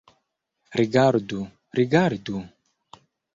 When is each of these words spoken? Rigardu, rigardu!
Rigardu, 0.79 1.41
rigardu! 1.77 2.37